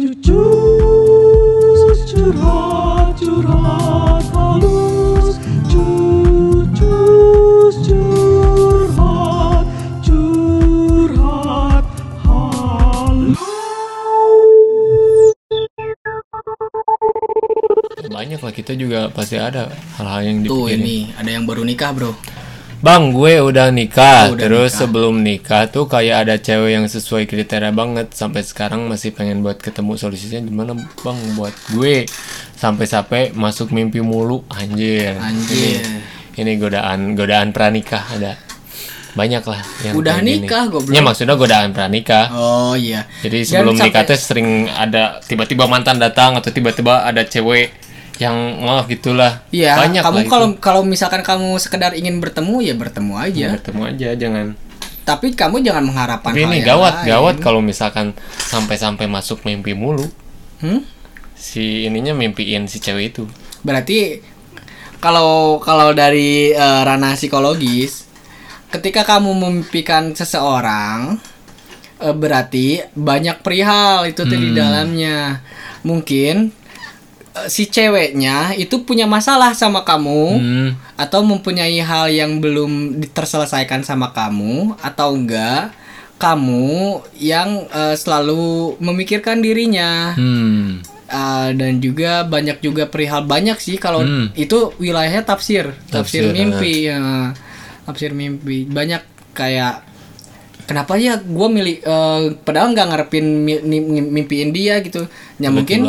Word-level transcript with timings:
Jujur 0.00 1.92
curhat 2.08 3.20
curhat 3.20 4.24
halus 4.32 5.36
Jujur 5.68 6.64
curhat 7.84 9.68
curhat 10.00 11.84
halus 12.24 13.44
banyak 18.08 18.40
lah 18.40 18.52
kita 18.56 18.72
juga 18.72 19.12
pasti 19.12 19.36
ada 19.36 19.68
hal-hal 20.00 20.24
yang 20.24 20.48
Tuh 20.48 20.64
dipikirin. 20.64 20.80
ini 20.80 21.12
ada 21.12 21.28
yang 21.28 21.44
baru 21.44 21.60
nikah 21.60 21.92
bro. 21.92 22.16
Bang, 22.80 23.12
gue 23.12 23.44
udah 23.44 23.68
nikah. 23.68 24.32
Oh, 24.32 24.40
udah 24.40 24.48
Terus 24.48 24.72
nikah. 24.72 24.80
sebelum 24.80 25.14
nikah 25.20 25.62
tuh 25.68 25.84
kayak 25.84 26.16
ada 26.24 26.34
cewek 26.40 26.80
yang 26.80 26.88
sesuai 26.88 27.28
kriteria 27.28 27.76
banget. 27.76 28.16
Sampai 28.16 28.40
sekarang 28.40 28.88
masih 28.88 29.12
pengen 29.12 29.44
buat 29.44 29.60
ketemu 29.60 30.00
solusinya 30.00 30.40
gimana, 30.40 30.72
Bang? 31.04 31.20
Buat 31.36 31.52
gue 31.76 32.08
sampai-sampai 32.56 33.36
masuk 33.36 33.68
mimpi 33.68 34.00
mulu, 34.00 34.48
anjir. 34.48 35.12
Anjir. 35.20 35.84
Ini, 36.32 36.40
ini 36.40 36.52
godaan 36.56 37.12
godaan 37.12 37.52
pranikah 37.52 38.16
ada. 38.16 38.40
Banyak 39.10 39.42
lah 39.44 39.60
yang 39.84 39.94
Udah 40.00 40.22
nikah, 40.24 40.70
goblok. 40.72 40.94
Ya 40.96 41.04
maksudnya 41.04 41.36
godaan 41.36 41.76
pranikah. 41.76 42.32
Oh 42.32 42.72
iya. 42.72 43.04
Jadi 43.20 43.44
sebelum 43.44 43.76
sampai- 43.76 43.92
nikah 43.92 44.02
tuh 44.08 44.16
sering 44.16 44.70
ada 44.72 45.20
tiba-tiba 45.20 45.68
mantan 45.68 46.00
datang 46.00 46.38
atau 46.38 46.48
tiba-tiba 46.48 47.04
ada 47.04 47.26
cewek 47.28 47.76
yang 48.20 48.36
oh 48.60 48.84
gitulah. 48.84 49.40
Iya. 49.48 49.80
Banyak 49.80 50.02
kamu 50.04 50.18
kalau 50.28 50.48
kalau 50.60 50.82
misalkan 50.84 51.24
kamu 51.24 51.56
sekedar 51.56 51.96
ingin 51.96 52.20
bertemu 52.20 52.60
ya 52.60 52.74
bertemu 52.76 53.14
aja. 53.16 53.40
Ya, 53.40 53.50
bertemu 53.56 53.82
aja 53.88 54.08
jangan 54.14 54.46
Tapi 55.00 55.32
kamu 55.32 55.64
jangan 55.64 55.82
mengharapkan 55.82 56.30
Tapi 56.30 56.44
ini 56.44 56.60
gawat, 56.62 57.02
lain. 57.02 57.08
gawat 57.08 57.36
kalau 57.40 57.58
misalkan 57.58 58.12
sampai-sampai 58.38 59.08
masuk 59.08 59.42
mimpi 59.42 59.72
mulu. 59.72 60.06
Hmm? 60.60 60.84
Si 61.34 61.88
ininya 61.88 62.12
mimpiin 62.12 62.68
si 62.68 62.78
cewek 62.78 63.10
itu. 63.10 63.24
Berarti 63.64 64.20
kalau 65.00 65.58
kalau 65.58 65.90
dari 65.90 66.52
eh, 66.52 66.82
ranah 66.84 67.16
psikologis, 67.16 68.04
ketika 68.68 69.02
kamu 69.02 69.32
memimpikan 69.32 70.12
seseorang, 70.12 71.16
eh, 71.98 72.14
berarti 72.14 72.84
banyak 72.92 73.40
perihal 73.40 74.04
itu 74.04 74.22
tuh 74.22 74.36
di 74.36 74.52
Hmm. 74.52 74.58
dalamnya. 74.60 75.18
Mungkin 75.80 76.52
si 77.46 77.64
ceweknya 77.64 78.52
itu 78.54 78.82
punya 78.82 79.06
masalah 79.06 79.54
sama 79.54 79.82
kamu 79.82 80.22
Hmm. 80.34 80.70
atau 80.94 81.22
mempunyai 81.22 81.78
hal 81.78 82.08
yang 82.08 82.38
belum 82.38 82.72
terselesaikan 83.08 83.80
sama 83.80 84.10
kamu 84.10 84.74
atau 84.78 85.14
enggak 85.14 85.70
kamu 86.16 86.68
yang 87.14 87.64
eh, 87.66 87.94
selalu 87.94 88.74
memikirkan 88.78 89.38
dirinya 89.38 90.12
Hmm. 90.14 90.82
Uh, 91.10 91.50
dan 91.58 91.82
juga 91.82 92.22
banyak 92.22 92.62
juga 92.62 92.86
perihal 92.86 93.26
banyak 93.26 93.58
sih 93.58 93.74
kalau 93.76 93.98
Hmm. 94.00 94.30
itu 94.32 94.70
wilayahnya 94.78 95.22
tafsir 95.24 95.74
tafsir, 95.86 96.22
Tafsir, 96.22 96.30
mimpi 96.30 96.86
ya 96.86 97.34
tafsir 97.82 98.14
mimpi 98.14 98.62
banyak 98.62 99.02
kayak 99.34 99.82
kenapa 100.66 100.94
ya 100.94 101.18
gue 101.18 101.48
milih 101.50 101.82
uh, 101.82 102.38
padahal 102.38 102.70
nggak 102.70 102.86
ngarepin 102.86 103.26
mi- 103.26 103.58
mi- 103.58 104.06
mimpiin 104.06 104.54
dia 104.54 104.78
gitu 104.80 105.10
ya 105.36 105.50
mungkin 105.50 105.82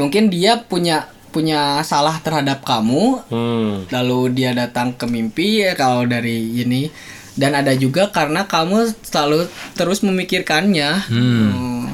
mungkin 0.00 0.28
dia 0.28 0.60
punya 0.60 1.04
punya 1.28 1.82
salah 1.82 2.16
terhadap 2.18 2.62
kamu 2.62 3.20
Hmm. 3.26 3.84
lalu 3.88 4.32
dia 4.32 4.50
datang 4.52 4.92
ke 4.92 5.04
mimpi 5.04 5.60
ya 5.60 5.74
kalau 5.74 6.02
dari 6.02 6.56
ini 6.56 6.88
dan 7.34 7.52
ada 7.52 7.70
juga 7.72 8.08
karena 8.08 8.42
kamu 8.44 8.90
selalu 9.02 9.44
terus 9.72 10.00
memikirkannya 10.00 10.90
Hmm. 11.04 11.50
Hmm. 11.52 11.84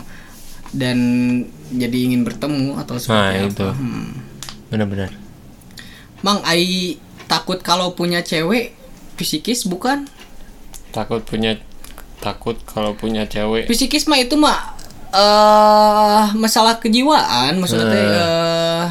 dan 0.70 0.98
jadi 1.70 1.98
ingin 2.04 2.22
bertemu 2.22 2.76
atau 2.76 2.94
Nah, 2.94 3.02
seperti 3.02 3.36
apa 3.36 3.46
itu. 3.48 3.66
Hmm. 3.70 4.10
Benar-benar. 4.66 5.10
Mang 6.20 6.40
Ai 6.42 6.96
takut 7.26 7.58
kalau 7.58 7.92
punya 7.92 8.20
cewek 8.20 8.74
fisikis 9.14 9.64
bukan 9.64 10.06
Takut 10.90 11.20
punya 11.20 11.58
takut 12.18 12.56
kalau 12.64 12.94
punya 12.94 13.22
cewek. 13.24 13.66
fisikis 13.66 14.06
mah 14.06 14.16
itu 14.16 14.34
mah 14.34 14.72
eh 15.14 16.24
masalah 16.34 16.76
kejiwaan 16.76 17.56
maksudnya 17.56 17.86
teh, 17.86 18.02
eh, 18.02 18.84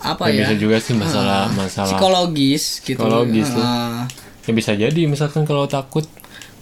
apa 0.00 0.22
Ya, 0.26 0.32
ya? 0.32 0.40
bisa 0.44 0.54
juga 0.56 0.76
sih 0.78 0.94
masalah 0.94 1.46
Eh, 1.46 1.58
masalah 1.58 1.90
psikologis 1.90 2.78
gitu 2.80 2.94
Psikologis 2.96 3.50
tuh. 3.50 3.60
Eh, 3.60 4.00
Ya 4.42 4.52
bisa 4.52 4.72
jadi 4.72 5.00
misalkan 5.04 5.42
kalau 5.42 5.66
takut. 5.66 6.06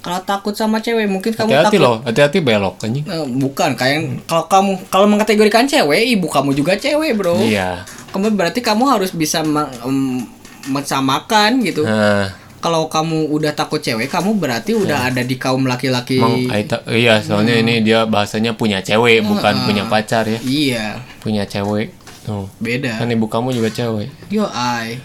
Kalau 0.00 0.16
takut 0.22 0.52
sama 0.52 0.80
cewek 0.80 1.04
mungkin 1.04 1.32
kamu 1.32 1.48
hati-hati 1.50 1.68
takut. 1.70 1.80
loh, 1.82 1.96
hati-hati 2.02 2.38
belok 2.40 2.80
anjing. 2.80 3.04
Eh, 3.04 3.24
bukan 3.30 3.72
kayak 3.74 4.24
kalau 4.24 4.44
kamu 4.46 4.72
kalau 4.88 5.04
mengkategorikan 5.06 5.64
cewek 5.64 6.08
ibu 6.10 6.24
kamu 6.26 6.52
juga 6.52 6.72
cewek 6.74 7.12
bro. 7.14 7.36
Iya. 7.36 7.84
kamu 8.08 8.32
berarti 8.32 8.60
kamu 8.60 8.86
harus 8.86 9.10
bisa 9.10 9.44
em, 9.44 10.24
mensamakan 10.66 11.60
gitu. 11.60 11.82
Nah, 11.82 12.32
kalau 12.64 12.88
kamu 12.88 13.28
udah 13.28 13.52
takut 13.52 13.76
cewek 13.76 14.08
kamu 14.08 14.40
berarti 14.40 14.72
udah 14.72 15.12
ada 15.12 15.20
di 15.20 15.36
kaum 15.36 15.68
laki-laki 15.68 16.16
Aita, 16.48 16.80
iya 16.88 17.20
soalnya 17.20 17.60
ini 17.60 17.84
dia 17.84 18.08
bahasanya 18.08 18.56
punya 18.56 18.80
cewek 18.80 19.20
bukan 19.20 19.52
Heeh. 19.52 19.66
punya 19.68 19.84
pacar 19.84 20.24
ya, 20.24 20.40
iya 20.40 20.86
punya 21.20 21.44
cewek. 21.44 21.92
Tuh. 22.24 22.48
beda 22.56 22.96
Kan 22.96 23.12
ibu 23.12 23.28
kamu 23.28 23.52
juga 23.52 23.68
cewek. 23.68 24.08
yo 24.32 24.48
ai 24.48 24.96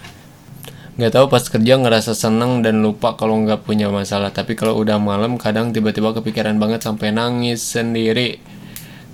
nggak 0.96 1.12
tahu 1.16 1.26
pas 1.28 1.44
kerja 1.44 1.80
ngerasa 1.80 2.16
seneng 2.16 2.64
dan 2.64 2.80
lupa 2.80 3.16
kalau 3.16 3.36
nggak 3.44 3.68
punya 3.68 3.92
masalah 3.92 4.32
tapi 4.32 4.56
kalau 4.56 4.80
udah 4.80 5.00
malam 5.00 5.36
kadang 5.36 5.76
tiba-tiba 5.76 6.16
kepikiran 6.16 6.60
banget 6.60 6.84
sampai 6.84 7.12
nangis 7.12 7.60
sendiri 7.64 8.40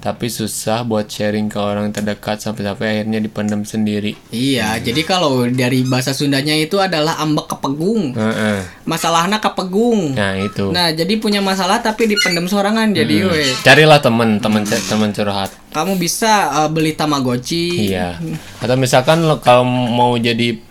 tapi 0.05 0.29
susah 0.29 0.85
buat 0.85 1.09
sharing 1.09 1.49
ke 1.49 1.57
orang 1.57 1.89
terdekat 1.89 2.37
sampai-sampai 2.37 3.01
akhirnya 3.01 3.17
dipendam 3.17 3.65
sendiri. 3.65 4.13
Iya 4.29 4.77
jadi 4.77 5.01
kalau 5.01 5.49
dari 5.49 5.81
bahasa 5.81 6.13
Sundanya 6.13 6.53
itu 6.53 6.77
adalah 6.77 7.17
ambek 7.17 7.49
kepegung. 7.49 8.13
Heeh. 8.13 8.61
masalahnya 8.85 9.41
kepegung. 9.41 10.13
Nah 10.13 10.37
itu. 10.37 10.69
Nah 10.69 10.93
jadi 10.93 11.09
punya 11.17 11.41
masalah 11.41 11.81
tapi 11.81 12.05
dipendam 12.05 12.45
sorangan 12.45 12.93
jadi 12.93 13.25
we 13.25 13.49
carilah 13.65 13.97
temen 13.97 14.37
temen 14.37 14.61
temen 14.69 15.09
curhat. 15.09 15.49
Kamu 15.73 15.97
bisa 15.97 16.53
uh, 16.53 16.69
beli 16.69 16.93
tamagotchi. 16.93 17.89
Iya. 17.89 18.21
Atau 18.61 18.77
misalkan 18.77 19.25
lo 19.25 19.41
kalau 19.41 19.65
mau 19.65 20.13
jadi 20.21 20.61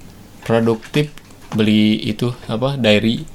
produktif 0.46 1.10
beli 1.58 1.98
itu 2.06 2.30
apa 2.46 2.78
diary. 2.78 3.26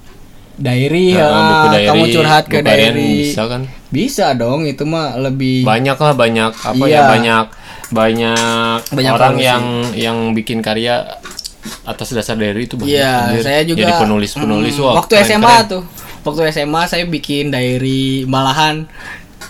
Diary 0.56 1.12
Nah, 1.12 1.28
ya 1.28 1.28
buku 1.44 1.68
diary 1.76 1.88
kamu 1.92 2.06
curhat 2.16 2.44
ke 2.48 2.60
diary. 2.64 3.36
bisa 3.36 3.44
kan 3.52 3.68
bisa 3.90 4.32
dong 4.34 4.64
itu 4.64 4.84
mah 4.84 5.18
lebih 5.18 5.62
banyak 5.62 5.94
lah 5.94 6.14
banyak 6.14 6.52
apa 6.54 6.84
Iya. 6.84 6.94
ya 6.96 7.02
banyak 7.08 7.46
banyak, 7.90 8.80
Banyak 8.88 9.12
orang 9.12 9.34
solusi. 9.34 9.48
yang 9.48 9.64
yang 9.98 10.18
bikin 10.32 10.62
karya 10.62 11.10
atas 11.84 12.14
dasar 12.14 12.34
dari 12.34 12.64
itu 12.64 12.78
banyak 12.78 12.94
Iya, 12.94 13.42
saya 13.42 13.62
juga 13.64 13.82
jadi 13.82 13.94
penulis 13.98 14.32
penulis 14.32 14.74
Mm, 14.74 14.94
waktu 14.96 15.14
keren, 15.16 15.26
SMA 15.28 15.50
keren. 15.50 15.66
tuh. 15.68 15.84
Waktu 16.22 16.42
SMA 16.52 16.82
saya 16.86 17.04
bikin 17.04 17.50
diary 17.50 18.24
malahan 18.26 18.86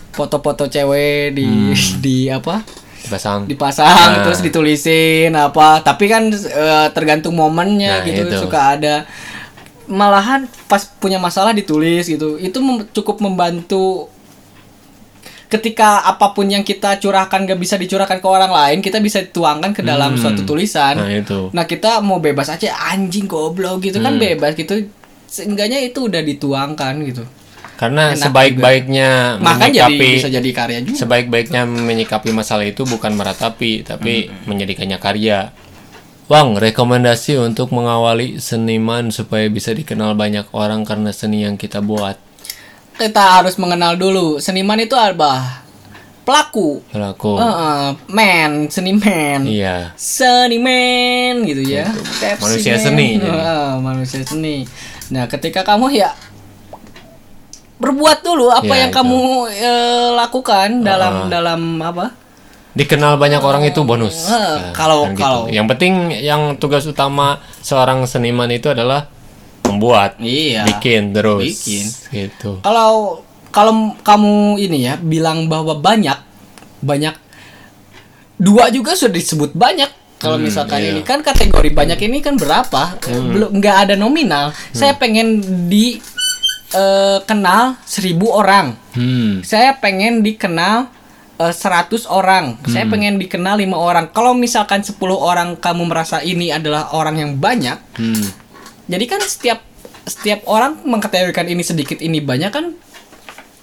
foto-foto 0.09 0.66
cewek 0.66 1.33
di 1.33 1.47
di 2.00 2.17
apa? 2.27 2.63
dipasang 3.00 3.44
dipasang 3.44 3.88
Nah. 3.89 4.23
terus 4.23 4.39
ditulisin 4.39 5.31
apa. 5.31 5.81
Tapi 5.81 6.06
kan 6.06 6.29
eh, 6.29 6.88
tergantung 6.89 7.33
momennya 7.33 7.91
Nah, 7.94 8.06
gitu 8.06 8.23
itu. 8.23 8.39
suka 8.39 8.59
ada 8.73 9.03
malahan 9.85 10.45
pas 10.66 10.85
punya 10.94 11.17
masalah 11.17 11.51
ditulis 11.51 12.06
gitu. 12.06 12.38
Itu 12.38 12.59
mem- 12.59 12.88
cukup 12.89 13.19
membantu 13.19 14.07
ketika 15.49 16.05
apa 16.05 16.29
pun 16.29 16.45
yang 16.45 16.61
kita 16.61 17.01
curahkan 17.01 17.41
gak 17.43 17.57
bisa 17.57 17.73
dicurahkan 17.73 18.21
ke 18.21 18.27
orang 18.29 18.53
lain, 18.53 18.77
kita 18.79 19.01
bisa 19.01 19.25
tuangkan 19.25 19.73
ke 19.73 19.81
dalam 19.81 20.13
Hmm. 20.13 20.21
suatu 20.21 20.45
tulisan. 20.45 20.93
nah 20.95 21.09
itu 21.09 21.49
Nah 21.49 21.65
kita 21.65 21.99
mau 21.99 22.21
bebas 22.21 22.47
aja 22.47 22.69
anjing 22.87 23.25
goblok 23.25 23.81
gitu 23.81 23.97
kan 23.97 24.13
Hmm. 24.13 24.21
bebas 24.21 24.53
gitu. 24.53 24.85
Seenggaknya 25.25 25.81
itu 25.81 26.05
udah 26.05 26.21
dituangkan 26.21 26.95
gitu. 27.03 27.25
karena 27.79 28.11
sebaik-baiknya 28.11 29.39
jadi 29.39 29.88
menyikapi 29.88 30.07
bisa 30.19 30.27
jadi 30.27 30.49
karya 30.51 30.79
juga. 30.83 30.99
sebaik-baiknya 30.99 31.63
menyikapi 31.63 32.29
masalah 32.29 32.68
itu 32.68 32.83
bukan 32.83 33.15
meratapi 33.15 33.88
tapi 33.88 34.27
Hmm. 34.27 34.51
menjadikannya 34.51 35.00
karya 35.00 35.56
Bang, 36.27 36.59
rekomendasi 36.59 37.41
untuk 37.41 37.74
mengawali 37.74 38.38
seniman 38.38 39.09
supaya 39.09 39.50
bisa 39.50 39.74
dikenal 39.74 40.13
banyak 40.13 40.45
orang 40.53 40.85
karena 40.85 41.09
seni 41.09 41.41
yang 41.41 41.57
kita 41.57 41.81
buat. 41.81 42.21
Kita 43.00 43.40
harus 43.40 43.56
mengenal 43.56 43.96
dulu 43.96 44.38
seniman 44.38 44.75
itu 44.75 44.92
apa? 44.94 45.63
Pelaku. 46.28 46.84
Pelaku. 46.86 47.40
Heeh, 47.40 47.84
man, 48.07 48.68
seniman. 48.68 49.48
Iya. 49.48 49.96
Seniman 49.96 51.42
gitu 51.42 51.63
ya. 51.66 51.88
Pepsi 52.19 52.44
Manusia 52.44 52.74
Man. 52.75 52.84
seni. 52.84 53.10
Heeh, 53.18 53.68
manusia 53.80 54.22
seni. 54.22 54.56
Nah, 55.10 55.25
ketika 55.25 55.63
kamu 55.63 55.96
ya 55.96 56.12
berbuat 57.80 58.19
dulu 58.19 58.51
apa 58.51 58.68
Ya, 58.68 58.80
yang 58.86 58.92
itu. 58.92 58.98
kamu 59.00 59.19
eh, 59.50 60.10
lakukan 60.13 60.69
dalam 60.84 61.31
dalam 61.31 61.62
apa? 61.80 62.12
Dikenal 62.69 63.16
banyak 63.16 63.40
orang 63.40 63.63
itu 63.66 63.81
bonus. 63.81 64.28
Eh, 64.28 64.36
Nah, 64.36 64.75
kalau- 64.75 65.07
kan 65.07 65.16
gitu. 65.16 65.24
kalau- 65.24 65.48
yang 65.48 65.66
penting 65.66 66.13
yang 66.13 66.60
tugas 66.60 66.86
utama 66.86 67.40
seorang 67.62 68.04
seniman 68.06 68.51
itu 68.51 68.68
adalah 68.68 69.07
membuat, 69.69 70.18
Iya. 70.18 70.66
bikin 70.66 71.13
terus. 71.13 71.44
Bikin. 71.45 71.86
Gitu. 72.10 72.51
Kalau 72.60 73.21
kalau 73.50 73.74
kamu 74.00 74.33
ini 74.60 74.86
ya 74.86 74.94
bilang 74.95 75.45
bahwa 75.45 75.74
banyak 75.74 76.18
banyak 76.80 77.18
dua 78.39 78.69
juga 78.69 78.95
sudah 78.95 79.12
disebut 79.12 79.51
banyak 79.51 79.89
kalau 80.19 80.36
misalkan 80.38 80.80
iya. 80.80 80.92
ini 80.94 81.01
kan 81.01 81.19
kategori 81.19 81.71
banyak 81.71 82.00
ini 82.00 82.19
kan 82.19 82.36
berapa 82.36 83.00
Eh, 83.04 83.19
belum 83.19 83.57
nggak 83.57 83.77
ada 83.88 83.95
nominal 83.95 84.51
saya 84.71 84.95
pengen 84.95 85.42
di 85.68 86.00
eh, 86.72 87.19
kenal 87.25 87.75
seribu 87.83 88.31
orang 88.31 88.77
Hmm. 88.94 89.42
saya 89.42 89.75
pengen 89.75 90.22
dikenal 90.22 90.88
eh, 91.38 91.51
100 91.51 92.06
orang 92.06 92.60
saya 92.63 92.86
pengen 92.86 93.18
dikenal 93.18 93.57
lima 93.57 93.75
orang 93.75 94.07
kalau 94.07 94.31
misalkan 94.31 94.83
10 94.83 94.95
orang 95.15 95.56
kamu 95.56 95.83
merasa 95.83 96.22
ini 96.22 96.54
adalah 96.54 96.94
orang 96.94 97.18
yang 97.18 97.31
banyak 97.36 97.75
Hmm. 97.98 98.24
Jadi 98.89 99.06
kan 99.06 99.21
setiap 99.21 99.62
setiap 100.09 100.41
orang 100.50 100.81
mengkategorikan 100.83 101.45
ini 101.45 101.62
sedikit 101.62 102.01
ini 102.01 102.19
banyak 102.19 102.50
kan 102.50 102.74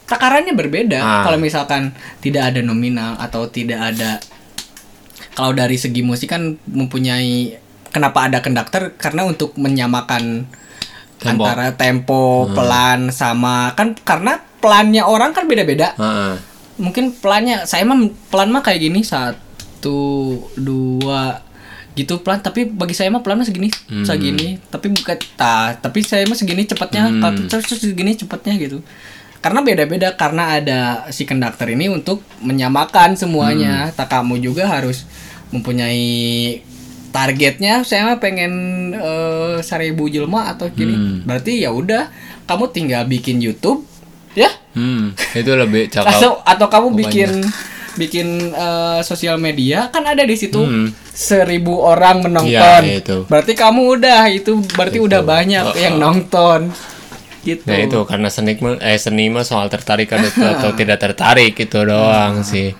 takarannya 0.06 0.55
berbeda 0.55 1.02
Ah. 1.02 1.23
kalau 1.26 1.38
misalkan 1.43 1.90
tidak 2.23 2.55
ada 2.55 2.62
nominal 2.62 3.19
atau 3.19 3.50
tidak 3.50 3.82
ada 3.82 4.23
kalau 5.34 5.50
dari 5.52 5.75
segi 5.76 6.00
musik 6.00 6.31
kan 6.31 6.55
mempunyai 6.70 7.58
kenapa 7.90 8.31
ada 8.31 8.38
konduktor 8.38 8.94
karena 8.96 9.26
untuk 9.26 9.52
menyamakan 9.58 10.46
Tempo. 11.17 11.49
antara 11.49 11.73
tempo 11.75 12.44
pelan 12.52 13.08
sama 13.08 13.73
kan 13.73 13.96
karena 13.96 14.37
pelannya 14.61 15.02
orang 15.02 15.32
kan 15.34 15.49
beda-beda 15.49 15.96
ah. 15.99 16.37
mungkin 16.78 17.11
pelannya 17.11 17.67
saya 17.67 17.82
mah 17.88 17.99
pelan 18.31 18.52
mah 18.52 18.61
kayak 18.62 18.84
gini 18.84 19.00
satu 19.02 20.38
dua 20.55 21.40
gitu 21.96 22.20
pelan 22.20 22.44
tapi 22.44 22.69
bagi 22.69 22.93
saya 22.93 23.08
mah 23.08 23.25
pelan 23.25 23.40
mah 23.40 23.48
segini 23.48 23.72
segini. 24.04 24.60
Tapi 24.69 24.93
bukan 24.93 25.16
ta, 25.34 25.75
tapi 25.81 26.04
saya 26.04 26.28
mah 26.28 26.37
segini 26.37 26.69
cepatnya 26.69 27.08
tapi 27.08 27.48
terus 27.48 27.64
terus 27.66 27.81
segini 27.81 28.12
cepatnya 28.12 28.54
gitu. 28.60 28.84
Karena 29.40 29.64
beda-beda 29.64 30.12
karena 30.12 30.60
ada 30.60 30.81
si 31.08 31.25
konduktor 31.25 31.72
ini 31.72 31.88
untuk 31.88 32.20
menyamakan 32.44 33.16
semuanya. 33.16 33.88
Tak 33.96 34.12
kamu 34.12 34.44
juga 34.44 34.69
harus 34.69 35.08
mempunyai 35.54 36.60
targetnya 37.14 37.81
saya 37.81 38.12
mah 38.12 38.20
pengen 38.20 38.52
eh, 38.92 39.56
seribu 39.64 40.12
jelma 40.12 40.52
atau 40.52 40.69
gini. 40.69 41.25
Berarti 41.25 41.64
ya 41.64 41.72
udah 41.72 42.12
kamu 42.44 42.64
tinggal 42.76 43.02
bikin 43.08 43.40
YouTube 43.40 43.88
ya? 44.37 44.52
Hmm. 44.76 45.16
Itu 45.32 45.56
lebih 45.56 45.88
cakap. 45.88 46.20
atau 46.20 46.44
atau 46.44 46.66
kamu 46.69 46.88
bikin 47.06 47.31
bikin 47.96 48.52
eh, 48.52 49.00
sosial 49.00 49.40
media 49.40 49.88
kan 49.88 50.04
ada 50.04 50.20
di 50.26 50.37
situ. 50.37 50.60
Hmm. 50.60 50.92
Seribu 51.16 51.80
orang 51.80 52.20
menonton 52.20 52.52
Iya, 52.84 53.00
itu. 53.00 53.24
berarti 53.24 53.56
kamu 53.56 53.80
udah 53.96 54.28
itu 54.28 54.52
berarti 54.70 54.98
udah 55.00 55.24
banyak 55.24 55.64
Oh, 55.64 55.72
yang 55.74 55.96
nonton 55.96 56.68
gitu 57.40 57.64
Nah 57.64 57.78
itu 57.80 57.98
karena 58.04 58.28
seni 58.28 58.52
eh 58.78 58.98
seni 58.98 59.26
mah 59.26 59.40
soal 59.40 59.66
tertarik 59.66 60.10
atau, 60.10 60.28
tidak 60.78 61.00
tertarik 61.00 61.56
itu 61.56 61.78
doang 61.80 62.42
sih. 62.42 62.76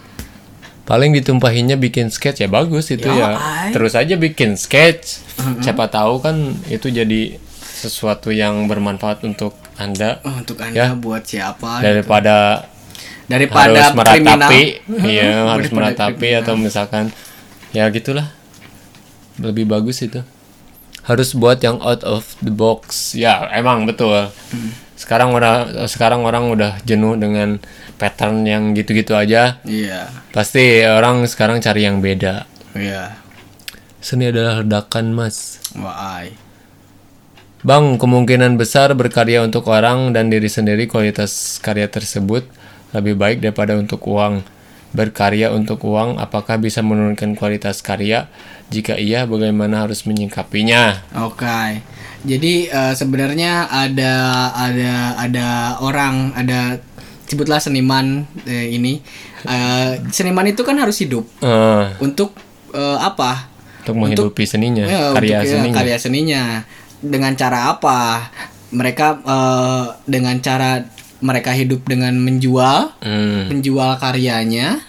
Paling 0.83 1.11
ditumpahinnya 1.13 1.75
bikin 1.75 2.11
sketch 2.11 2.39
ya 2.39 2.49
bagus 2.49 2.91
itu 2.91 3.09
Ya, 3.09 3.15
ya. 3.17 3.31
ay. 3.35 3.71
Terus 3.73 3.95
aja 3.95 4.15
bikin 4.15 4.55
sketch. 4.55 5.23
Siapa 5.59 5.89
tahu 5.89 6.19
kan 6.19 6.37
itu 6.67 6.87
jadi 6.89 7.39
sesuatu 7.57 8.31
yang 8.31 8.67
bermanfaat 8.67 9.23
untuk 9.23 9.55
Anda 9.75 10.19
Oh, 10.21 10.35
untuk 10.37 10.59
anda 10.59 10.77
Ya. 10.77 10.87
buat 10.95 11.23
siapa 11.23 11.79
daripada 11.79 12.67
daripada 13.27 13.71
harus 13.83 13.93
meratapi, 13.93 14.63
kriminal. 14.81 15.05
iya 15.05 15.31
harus 15.53 15.69
Daripada 15.69 15.77
meratapi 15.77 16.15
kriminal. 16.27 16.43
atau 16.43 16.55
misalkan 16.57 17.05
ya 17.77 17.85
gitulah. 17.93 18.33
Lebih 19.37 19.69
bagus 19.69 20.01
itu. 20.01 20.25
Harus 21.05 21.37
buat 21.37 21.61
yang 21.61 21.77
out 21.85 22.01
of 22.03 22.25
the 22.41 22.51
box. 22.51 23.13
Ya, 23.13 23.45
emang 23.53 23.85
betul. 23.85 24.33
Hmm. 24.33 24.73
Sekarang 24.97 25.37
udah 25.37 25.85
sekarang 25.87 26.25
orang 26.25 26.49
udah 26.49 26.81
jenuh 26.89 27.21
dengan 27.21 27.61
pattern 28.01 28.49
yang 28.49 28.73
gitu-gitu 28.73 29.13
aja. 29.13 29.61
iya 29.69 30.09
Pasti 30.33 30.81
orang 30.89 31.29
sekarang 31.29 31.61
cari 31.61 31.85
yang 31.85 32.01
beda. 32.01 32.49
iya 32.73 33.21
Seni 34.01 34.31
adalah 34.33 34.65
ledakan, 34.65 35.13
Mas. 35.13 35.61
wah 35.77 36.23
ai. 36.23 36.33
Bang, 37.67 37.99
kemungkinan 37.99 38.55
besar 38.55 38.95
berkarya 38.95 39.43
untuk 39.43 39.67
orang 39.67 40.15
dan 40.15 40.31
diri 40.31 40.47
sendiri 40.47 40.87
kualitas 40.87 41.59
karya 41.59 41.91
tersebut 41.91 42.47
lebih 42.95 43.19
baik 43.19 43.43
daripada 43.43 43.75
untuk 43.75 44.01
uang. 44.07 44.47
Berkarya 44.97 45.53
untuk 45.53 45.85
uang, 45.85 46.17
apakah 46.17 46.57
bisa 46.57 46.81
menurunkan 46.81 47.37
kualitas 47.37 47.85
karya? 47.85 48.33
Jika 48.67 48.97
iya, 48.97 49.29
bagaimana 49.29 49.85
harus 49.85 50.09
menyingkapinya? 50.09 51.05
Oke. 51.21 51.85
Jadi 52.25 52.67
eh, 52.67 52.95
sebenarnya 52.97 53.69
ada 53.69 54.15
ada 54.51 54.93
ada 55.15 55.49
orang 55.79 56.33
ada 56.33 56.81
sebutlah 57.29 57.61
seniman 57.61 58.25
eh, 58.43 58.73
ini. 58.73 59.05
Eh, 59.45 59.91
seniman 60.09 60.49
itu 60.49 60.65
kan 60.65 60.75
harus 60.75 60.99
hidup 60.99 61.29
Eh, 61.39 61.85
untuk 62.01 62.33
eh, 62.73 62.99
apa? 62.99 63.53
untuk 63.87 64.03
menghidupi 64.03 64.43
seninya, 64.43 64.83
Ya, 64.83 65.15
karya 65.15 65.39
untuk, 65.39 65.47
ya, 65.47 65.53
seninya. 65.55 65.77
karya 65.77 65.97
seninya. 66.01 66.43
Dengan 66.99 67.33
cara 67.37 67.71
apa? 67.71 68.33
Mereka 68.73 69.07
eh, 69.23 69.85
dengan 70.09 70.35
cara 70.43 70.83
mereka 71.19 71.51
hidup 71.51 71.83
dengan 71.83 72.13
menjual 72.15 72.93
Hmm, 72.99 73.49
menjual 73.49 73.97
karyanya 73.97 74.81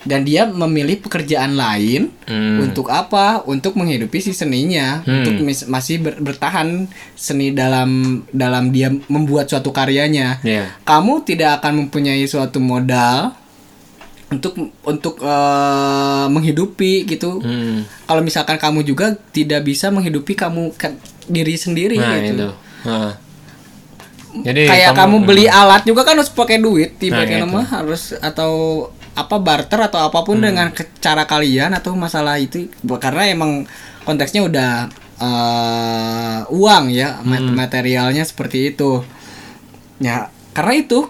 dan 0.00 0.24
dia 0.24 0.44
memilih 0.44 0.96
pekerjaan 0.98 1.52
lain 1.54 2.08
hmm, 2.22 2.56
untuk 2.62 2.88
apa? 2.88 3.44
Untuk 3.44 3.76
menghidupi 3.76 4.16
si 4.18 4.32
seninya, 4.32 5.04
untuk 5.04 5.36
mis- 5.38 5.64
masih 5.66 6.00
ber- 6.00 6.16
bertahan 6.18 6.88
seni 7.12 7.52
dalam 7.52 7.90
dalam 8.30 8.70
dia 8.70 8.88
membuat 9.06 9.46
suatu 9.46 9.68
karyanya. 9.70 10.40
ya. 10.40 10.72
Kamu 10.82 11.20
tidak 11.22 11.60
akan 11.60 11.84
mempunyai 11.84 12.24
suatu 12.24 12.56
modal 12.58 13.36
untuk 14.30 14.56
untuk 14.80 15.20
eh, 15.20 16.26
menghidupi 16.28 17.04
gitu. 17.04 17.36
Hmm. 17.38 17.84
Kalau 18.02 18.22
misalkan 18.22 18.56
kamu 18.56 18.80
juga 18.82 19.12
tidak 19.30 19.64
bisa 19.64 19.90
menghidupi 19.90 20.32
kamu 20.32 20.72
ke- 20.72 20.96
diri 21.26 21.54
sendiri 21.54 21.94
Nah, 21.94 22.16
gitu. 22.16 22.32
itu. 22.32 22.48
Nah. 22.82 23.12
Jadi 24.30 24.62
Kayak 24.64 24.94
kamu, 24.94 25.16
beli 25.22 25.46
alat 25.46 25.82
juga 25.82 26.02
kan 26.02 26.14
harus 26.14 26.30
pakai 26.30 26.58
duit, 26.58 26.94
Nah, 26.94 26.98
tiba-tiba 26.98 27.42
itu. 27.42 27.50
mah 27.50 27.66
harus 27.66 28.14
atau 28.14 28.52
apa 29.10 29.36
barter 29.36 29.80
atau 29.82 30.00
apa 30.00 30.22
pun 30.22 30.38
Hmm. 30.38 30.46
dengan 30.46 30.66
cara 30.96 31.26
kalian 31.26 31.74
atau 31.74 31.92
masalah 31.92 32.38
itu 32.38 32.70
karena 32.96 33.26
emang 33.26 33.66
konteksnya 34.02 34.42
udah 34.42 34.70
eh, 35.20 36.40
uang 36.48 36.84
ya 36.88 37.20
Hmm. 37.20 37.52
materialnya 37.52 38.24
seperti 38.24 38.72
itu. 38.72 39.04
Ya, 39.98 40.32
karena 40.50 40.80
itu 40.80 41.04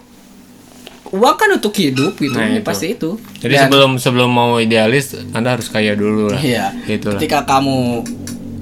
uang 1.11 1.37
kan 1.37 1.51
untuk 1.53 1.71
hidup 1.75 2.15
gitu, 2.17 2.35
Nah, 2.35 2.51
itu. 2.51 2.67
pasti 2.67 2.95
itu. 2.95 3.19
Jadi 3.39 3.55
Dan- 3.55 3.63
sebelum 3.67 3.91
sebelum 3.99 4.27
mau 4.27 4.59
idealis, 4.59 5.15
Anda 5.31 5.55
harus 5.55 5.71
kaya 5.71 5.95
dulu 5.95 6.31
lah. 6.31 6.43
Iya. 6.43 6.75
Ketika 6.91 7.43
kamu 7.45 8.03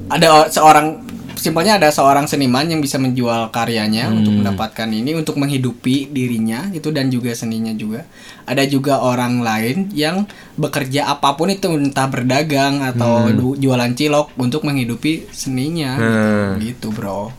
ada 0.09 0.49
seorang 0.49 1.08
simpelnya 1.39 1.79
ada 1.79 1.89
seorang 1.89 2.27
seniman 2.27 2.67
yang 2.67 2.83
bisa 2.83 2.99
menjual 2.99 3.49
karyanya 3.49 4.11
Hmm. 4.11 4.21
untuk 4.21 4.33
mendapatkan 4.37 4.89
ini 4.91 5.15
untuk 5.15 5.39
menghidupi 5.39 6.11
dirinya 6.11 6.69
itu 6.75 6.91
dan 6.91 7.09
juga 7.09 7.33
seninya 7.33 7.73
juga. 7.73 8.05
Ada 8.45 8.67
juga 8.67 9.01
orang 9.01 9.41
lain 9.41 9.89
yang 9.95 10.27
bekerja 10.55 11.09
apa 11.09 11.33
pun 11.33 11.49
itu 11.49 11.71
entah 11.71 12.05
berdagang 12.05 12.83
atau 12.83 13.31
du- 13.31 13.57
jualan 13.57 13.95
cilok 13.95 14.35
untuk 14.37 14.67
menghidupi 14.67 15.31
seninya. 15.31 15.97
Hmm. 15.97 16.61
Gitu, 16.61 16.91
Bro. 16.91 17.33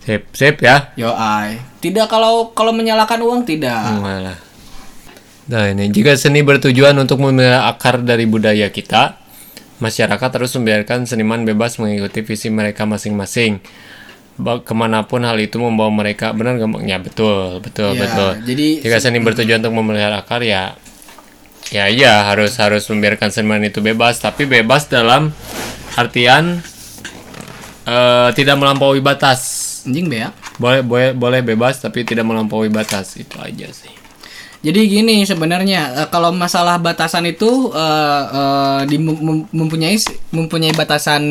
Sip, 0.00 0.32
sip 0.32 0.64
ya. 0.64 0.96
Yo 0.96 1.12
ai. 1.12 1.60
Tidak 1.84 2.08
kalau 2.08 2.56
kalau 2.56 2.72
menyalakan 2.72 3.20
uang 3.20 3.42
tidak. 3.44 3.76
Lah. 3.76 4.38
Nah 5.48 5.64
ini 5.68 5.92
jika 5.92 6.16
seni 6.16 6.40
bertujuan 6.40 6.96
untuk 6.96 7.20
memelihara 7.20 7.68
akar 7.68 8.00
dari 8.00 8.24
budaya 8.24 8.72
kita, 8.72 9.17
masyarakat 9.78 10.30
harus 10.34 10.52
membiarkan 10.58 11.06
seniman 11.06 11.42
bebas 11.46 11.78
mengikuti 11.78 12.22
visi 12.22 12.48
mereka 12.50 12.86
masing-masing. 12.86 13.62
Ke 14.38 14.74
mana 14.74 15.02
pun 15.02 15.26
hal 15.26 15.34
itu 15.42 15.58
membawa 15.58 15.90
mereka 15.90 16.30
benar 16.30 16.54
nggak 16.58 16.70
Bang? 16.70 16.84
Ya 16.86 16.98
betul, 17.02 17.58
betul, 17.58 17.98
Ya, 17.98 18.06
betul. 18.06 18.30
jadi- 18.46 18.78
jika 18.86 19.02
seni 19.02 19.18
bertujuan 19.18 19.58
untuk 19.58 19.74
memelihara 19.74 20.22
akar 20.22 20.46
ya, 20.46 20.78
ya 21.74 21.90
iya 21.90 22.22
harus 22.30 22.54
harus 22.62 22.86
membiarkan 22.86 23.34
seniman 23.34 23.66
itu 23.66 23.82
bebas, 23.82 24.22
tapi 24.22 24.46
bebas 24.46 24.86
dalam 24.86 25.34
artian 25.98 26.62
eh, 27.88 28.28
tidak 28.38 28.54
melampaui 28.62 29.02
batas. 29.02 29.66
Anjing 29.88 30.06
beak. 30.06 30.30
Boleh 30.62 30.82
boleh 30.86 31.10
boleh 31.16 31.40
bebas 31.42 31.80
tapi 31.82 32.06
tidak 32.06 32.22
melampaui 32.28 32.68
batas 32.70 33.18
itu 33.18 33.34
aja 33.42 33.66
sih. 33.74 33.97
Jadi 34.58 34.80
gini 34.84 35.22
sebenarnya 35.22 35.80
eh, 35.96 36.08
kalau 36.08 36.30
masalah 36.30 36.76
batasan 36.76 37.24
itu 37.24 37.46
eh, 37.70 38.24
eh, 38.28 38.80
di 38.86 38.96
mem- 38.96 39.18
mem- 39.18 39.48
mempunyai 39.48 39.94
mempunyai 40.30 40.74
batasan 40.74 41.22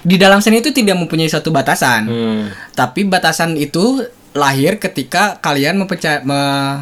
di 0.00 0.16
dalam 0.16 0.38
seni 0.38 0.60
itu 0.60 0.70
tidak 0.70 0.94
mempunyai 0.94 1.26
satu 1.26 1.50
batasan. 1.50 2.02
Hmm. 2.06 2.42
Tapi 2.72 3.02
batasan 3.02 3.54
itu 3.54 4.06
lahir 4.32 4.76
ketika 4.76 5.38
kalian 5.38 5.74
mempercaya 5.76 6.22
me- 6.22 6.78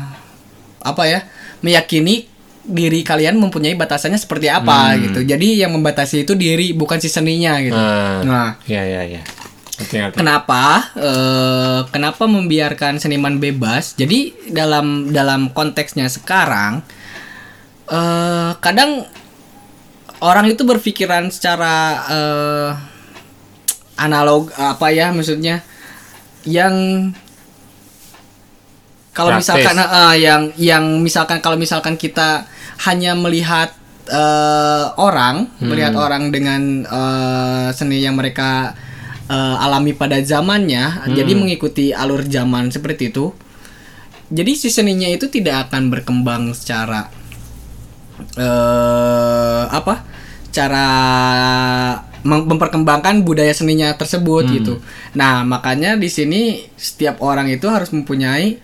apa 0.80 1.04
ya? 1.04 1.20
meyakini 1.60 2.28
diri 2.60 3.00
kalian 3.00 3.36
mempunyai 3.36 3.72
batasannya 3.72 4.16
seperti 4.16 4.48
apa 4.48 4.92
gitu. 4.98 5.20
Jadi 5.22 5.60
yang 5.60 5.72
membatasi 5.72 6.24
itu 6.24 6.36
diri 6.36 6.72
bukan 6.72 6.96
si 6.96 7.08
seninya 7.08 7.56
gitu. 7.56 7.72
Nah, 7.72 8.20
Nah, 8.20 8.48
ya 8.64 8.84
ya 8.84 9.00
ya. 9.06 9.20
Ngerti, 9.74 9.96
ngerti. 9.98 10.16
Kenapa? 10.22 10.62
eh, 10.94 11.80
kenapa 11.90 12.24
membiarkan 12.30 13.02
seniman 13.02 13.42
bebas? 13.42 13.98
Jadi 13.98 14.30
dalam 14.54 15.10
dalam 15.10 15.50
konteksnya 15.50 16.06
sekarang, 16.06 16.78
eh, 17.90 18.50
kadang 18.62 19.02
orang 20.22 20.46
itu 20.48 20.62
berpikiran 20.62 21.26
secara 21.28 21.74
eh, 22.06 22.70
analog 23.98 24.50
apa 24.58 24.90
ya 24.90 25.14
maksudnya 25.14 25.62
yang 26.46 26.74
kalau 29.14 29.30
Praktis. 29.34 29.54
misalkan 29.54 29.76
eh, 29.78 30.14
yang 30.22 30.42
yang 30.58 30.84
misalkan 31.02 31.38
kalau 31.42 31.58
misalkan 31.58 31.94
kita 31.94 32.46
hanya 32.86 33.14
melihat 33.14 33.70
eh, 34.10 34.84
orang 34.98 35.50
melihat 35.62 35.94
orang 35.94 36.30
dengan 36.34 36.82
eh, 36.82 37.68
seni 37.74 38.02
yang 38.02 38.18
mereka 38.18 38.74
eh, 39.28 39.56
alami 39.64 39.92
pada 39.96 40.18
zamannya 40.20 41.08
jadi 41.16 41.32
mengikuti 41.36 41.90
alur 41.94 42.24
zaman 42.24 42.68
seperti 42.68 43.08
itu 43.14 43.32
jadi 44.32 44.52
si 44.56 44.72
seninya 44.72 45.06
itu 45.06 45.28
tidak 45.28 45.68
akan 45.68 45.92
berkembang 45.92 46.50
secara 46.56 47.12
eh 48.34 49.64
apa 49.68 50.06
cara 50.54 50.86
mem- 52.22 52.46
memperkembangkan 52.46 53.22
budaya 53.22 53.52
seninya 53.52 53.92
tersebut 53.94 54.44
gitu. 54.54 54.74
Nah, 55.18 55.42
makanya 55.44 55.98
di 55.98 56.08
sini 56.08 56.64
setiap 56.74 57.20
orang 57.20 57.50
itu 57.52 57.66
harus 57.68 57.90
mempunyai 57.92 58.58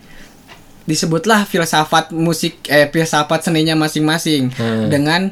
disebutlah 0.88 1.46
filsafat 1.46 2.10
musik 2.10 2.66
eh 2.66 2.88
filsafat 2.90 3.46
seninya 3.46 3.78
masing-masing 3.78 4.50
dengan 4.90 5.30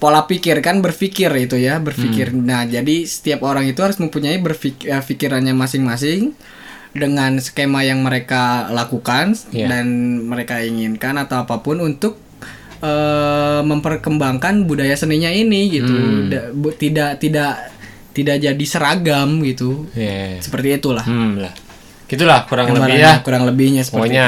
pola 0.00 0.24
pikir 0.24 0.58
kan 0.58 0.80
berpikir 0.80 1.28
itu 1.36 1.54
ya, 1.54 1.76
berpikir. 1.78 2.32
Nah, 2.32 2.64
jadi 2.64 3.04
setiap 3.04 3.44
orang 3.44 3.64
itu 3.64 3.78
harus 3.78 3.96
mempunyai 3.96 4.36
berpikir 4.36 4.88
pikirannya 4.90 5.52
masing-masing 5.52 6.32
dengan 6.90 7.36
skema 7.36 7.80
yang 7.80 8.00
mereka 8.00 8.66
lakukan 8.68 9.36
Iya. 9.50 9.68
dan 9.68 9.86
mereka 10.24 10.58
inginkan 10.58 11.14
atau 11.16 11.44
apa 11.44 11.60
pun 11.60 11.78
untuk 11.78 12.16
eh, 12.80 13.60
memperkembangkan 13.60 14.64
budaya 14.64 14.96
seninya 14.96 15.28
ini 15.28 15.68
gitu 15.70 15.94
Da- 16.26 16.48
bu- 16.50 16.72
tidak 16.72 17.20
tidak 17.20 17.68
tidak 18.10 18.40
jadi 18.40 18.64
seragam 18.64 19.44
gitu 19.44 19.84
Iya. 19.92 20.40
seperti 20.40 20.74
itulah 20.74 21.04
Hmm 21.04 21.38
lah. 21.38 21.52
Gitulah 22.06 22.42
kurang 22.44 22.72
lebih 22.72 22.90
Gambarannya, 22.90 23.12
ya. 23.12 23.22
kurang 23.22 23.44
lebihnya 23.44 23.82
seperti 23.84 24.00
Pokoknya 24.10 24.26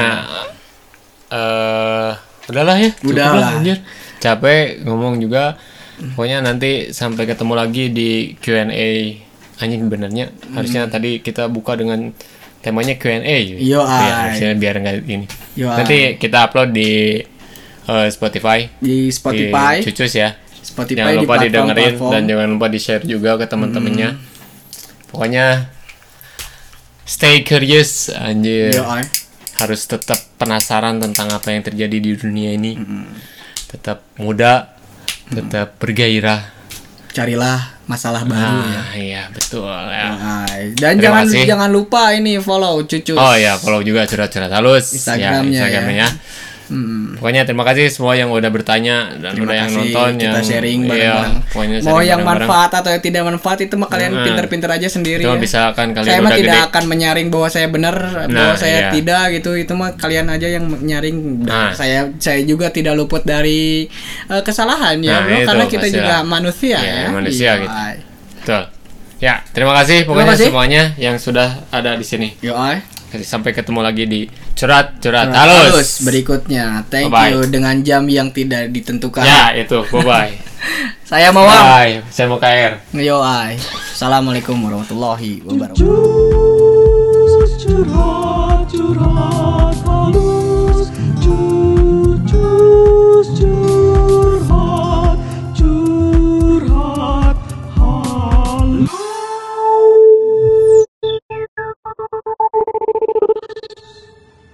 eh 1.33 2.13
udahlah 2.45 2.77
ya. 2.77 2.91
Udahlah. 3.01 3.49
anjir. 3.57 3.79
Capek 4.23 4.87
ngomong 4.87 5.19
juga. 5.19 5.59
Pokoknya 6.15 6.39
nanti 6.41 6.91
sampai 6.91 7.27
ketemu 7.27 7.53
lagi 7.53 7.91
di 7.91 8.11
Q&A. 8.39 9.19
Anjing 9.59 9.87
benernya 9.87 10.31
harusnya 10.51 10.87
Hmm. 10.87 10.91
tadi 10.91 11.19
kita 11.19 11.47
buka 11.47 11.75
dengan 11.75 12.11
temanya 12.59 12.95
Q&A. 12.95 13.23
Yo, 13.45 13.59
Iya, 13.59 13.81
ay. 13.83 14.11
harusnya 14.31 14.51
biar 14.55 14.75
nggak 14.79 14.97
ini. 15.05 15.27
Yo, 15.55 15.67
nanti 15.69 16.15
kita 16.17 16.47
upload 16.47 16.71
di 16.71 17.19
eh, 17.83 18.09
Spotify. 18.09 18.71
di 18.79 19.11
Spotify 19.11 19.83
Di 19.83 19.85
Cucus 19.85 20.15
ya. 20.15 20.39
Spotify 20.57 21.03
jangan 21.03 21.13
di 21.13 21.19
lupa 21.21 21.35
didengerin 21.37 21.75
platform-platform. 21.99 22.13
dan 22.15 22.23
jangan 22.25 22.49
lupa 22.49 22.67
di 22.69 22.79
share 22.79 23.03
juga 23.05 23.31
ke 23.35 23.45
teman-temannya. 23.45 24.09
Pokoknya 25.09 25.47
stay 27.05 27.43
curious 27.43 28.09
anjir. 28.09 28.71
Yo. 28.73 28.87
Harus 29.53 29.85
tetap 29.85 30.19
penasaran 30.39 30.99
tentang 30.99 31.29
apa 31.29 31.51
yang 31.51 31.63
terjadi 31.63 31.99
di 31.99 32.11
dunia 32.17 32.51
ini. 32.53 32.79
Tetap 33.73 33.99
muda, 34.17 34.77
tetap 35.27 35.77
bergairah. 35.77 36.53
carilah 37.09 37.77
masalah 37.85 38.25
baru 38.25 38.41
ya 38.65 38.81
Ah, 38.81 38.93
iya 38.95 39.23
betul 39.29 39.69
ya. 39.69 40.09
Ay. 40.49 40.73
dan 40.73 40.97
Terima 40.97 41.05
jangan 41.13 41.25
kasih. 41.29 41.45
jangan 41.45 41.71
lupa 41.71 42.03
ini 42.11 42.41
follow 42.41 42.81
cucu 42.83 43.13
Oh 43.13 43.37
ya, 43.37 43.53
follow 43.55 43.81
juga 43.81 44.05
curhat-curhat 44.05 44.49
halus 44.49 44.93
Instagramnya 44.93 45.53
ya, 45.53 45.69
Instagramnya. 45.69 46.09
Mm. 46.73 47.21
Pokoknya 47.21 47.43
terima 47.45 47.63
kasih 47.63 47.85
semua 47.87 48.13
yang 48.13 48.29
udah 48.29 48.49
bertanya 48.49 48.97
dan 49.15 49.33
Terima 49.33 49.45
udah 49.45 49.55
yang 49.55 49.71
nonton 49.71 50.11
kita 50.15 50.25
yang 50.25 50.41
sharing 50.43 50.81
iya, 50.81 50.89
bareng-bareng. 50.89 51.35
pokoknya 51.47 51.77
Mau 51.77 51.85
sharing 51.85 51.93
yang 52.03 52.21
bareng-bareng. 52.21 52.49
manfaat 52.49 52.71
atau 52.75 52.91
yang 52.91 53.03
tidak 53.03 53.23
manfaat 53.23 53.59
itu 53.61 53.75
mah 53.75 53.89
kalian 53.89 54.11
Nah. 54.11 54.25
pinter-pinter 54.25 54.71
aja 54.71 54.89
sendiri 54.89 55.21
Itu 55.21 55.29
ya. 55.29 55.37
bisa 55.37 55.61
kan 55.71 55.89
kalian 55.91 56.09
saya 56.09 56.21
mah 56.21 56.33
tidak 56.33 56.49
gede. 56.55 56.67
akan 56.67 56.85
menyaring 56.87 57.29
bahwa 57.29 57.49
saya 57.49 57.67
benar, 57.69 57.95
bahwa 58.27 58.55
saya 58.57 58.79
iya. 58.79 58.91
tidak 58.91 59.25
gitu. 59.35 59.51
Itu 59.55 59.73
mah 59.73 59.91
kalian 59.95 60.27
aja 60.27 60.49
yang 60.49 60.65
menyaring. 60.65 61.17
Nah. 61.45 61.71
Saya 61.73 62.09
saya 62.17 62.41
juga 62.43 62.69
tidak 62.69 62.95
luput 62.95 63.21
dari 63.23 63.85
eh, 64.27 64.43
kesalahan 64.43 64.97
ya, 64.99 65.13
Nah, 65.13 65.21
bro, 65.23 65.35
itu 65.35 65.47
karena 65.47 65.65
kita 65.67 65.85
pastilah. 65.85 66.01
juga 66.01 66.17
manusia 66.25 66.77
Iya, 66.77 66.95
ya. 66.97 67.07
manusia 67.11 67.45
Iya, 67.45 67.53
gitu. 67.59 67.77
Betul. 68.39 68.63
Ya, 69.19 69.35
terima 69.49 69.71
kasih 69.73 70.03
pokoknya 70.03 70.35
kasih. 70.35 70.47
semuanya 70.49 70.83
yang 70.97 71.15
sudah 71.15 71.63
ada 71.69 71.95
di 71.95 72.03
sini. 72.03 72.35
Yo, 72.41 72.55
ay. 72.55 72.83
Sampai 73.23 73.53
ketemu 73.53 73.79
lagi 73.79 74.03
di 74.03 74.21
curhat-curhat 74.55 75.29
Nah, 75.29 75.37
halus. 75.45 75.73
halus 75.73 75.91
berikutnya. 76.03 76.85
Thank 76.87 77.11
Bye-bye. 77.11 77.31
you 77.33 77.41
dengan 77.47 77.81
jam 77.81 78.07
yang 78.07 78.31
tidak 78.31 78.71
ditentukan. 78.71 79.25
Ya, 79.25 79.53
itu. 79.55 79.83
Bye-bye. 79.89 80.33
Saya 81.11 81.29
Mawang. 81.35 81.65
Bye. 81.67 81.95
Saya 82.09 82.31
mau 82.31 82.39
KR. 82.39 82.79
Yo, 82.95 83.19
ay. 83.21 83.59
Assalamualaikum 83.93 84.57
warahmatullahi 84.57 85.43
wabarakatuh. 85.45 86.22